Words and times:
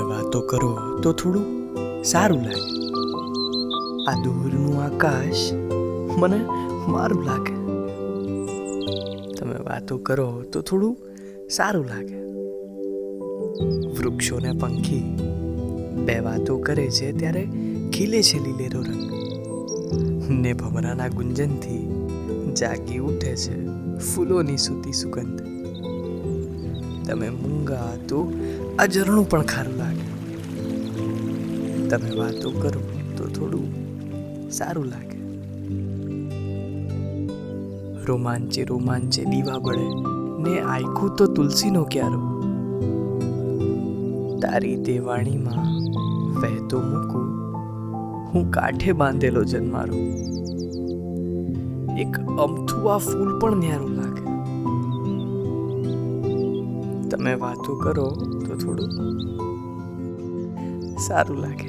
વાતો 0.00 0.40
કરો 0.40 0.78
તો 1.02 1.12
થોડું 1.12 1.44
સારું 2.04 2.38
લાગે. 2.38 2.74
આ 4.10 4.22
દૂરનું 4.24 4.82
આકાશ 4.82 5.52
મને 6.18 6.44
મારું 6.88 7.24
લાગે. 7.24 7.54
તમે 9.34 9.54
વાતો 9.64 9.98
કરો 9.98 10.42
તો 10.52 10.60
થોડું 10.60 10.96
સારું 11.50 11.84
લાગે. 11.84 12.24
વૃક્ષોને 13.90 14.52
પંખી 14.52 15.18
બે 16.04 16.18
વાતો 16.18 16.58
કરે 16.58 16.90
છે 16.90 17.12
ત્યારે 17.12 17.48
ખીલે 17.92 18.22
છે 18.22 18.38
લીલેરો 18.38 18.80
રંગ. 18.80 19.14
ને 20.30 20.52
ભમરાના 20.52 21.08
ગુંજનથી 21.08 22.08
જાગી 22.52 22.98
ઉઠે 22.98 23.36
છે 23.36 23.66
ફૂલોની 23.98 24.56
સૂતી 24.56 24.92
સુગંધ. 24.92 25.53
તમે 27.06 27.30
મૂંગા 27.30 27.96
તો 28.08 28.32
આ 28.78 28.86
ઝરણું 28.86 29.30
પણ 29.30 29.42
ખારું 29.42 29.76
લાગે. 29.76 30.06
તમે 31.88 32.10
વાતો 32.18 32.50
કરો 32.50 32.80
તો 33.16 33.24
થોડું 33.26 33.66
સારું 34.50 34.84
લાગે. 34.84 35.18
રોમાંચે 38.04 38.64
રોમાંચે 38.64 39.24
દીવા 39.24 39.58
બળે, 39.58 39.86
ને 40.42 40.60
આયકું 40.60 41.16
તો 41.16 41.26
તુલસીનો 41.26 41.84
ક્યારો. 41.84 42.20
તારી 44.42 44.76
દેવાણીમાં 44.76 45.70
વહેતો 46.40 46.80
મૂકું, 46.80 47.26
હું 48.32 48.50
કાંઠે 48.50 48.92
બાંધેલો 48.92 49.44
જન્મારો. 49.44 49.94
એક 51.98 52.18
અમથું 52.18 52.98
ફૂલ 52.98 53.38
પણ 53.38 53.56
ન્યારું 53.56 53.90
લાગે. 53.90 54.33
તમે 57.14 57.32
વાતો 57.42 57.72
કરો 57.82 58.06
તો 58.46 58.54
થોડું 58.62 58.92
સારું 61.06 61.38
લાગે. 61.44 61.68